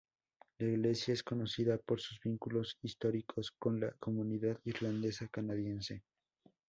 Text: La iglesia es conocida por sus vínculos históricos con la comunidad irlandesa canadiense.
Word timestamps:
La 0.57 0.67
iglesia 0.67 1.13
es 1.13 1.21
conocida 1.21 1.77
por 1.77 2.01
sus 2.01 2.19
vínculos 2.21 2.75
históricos 2.81 3.51
con 3.59 3.79
la 3.79 3.91
comunidad 3.99 4.59
irlandesa 4.65 5.27
canadiense. 5.27 6.01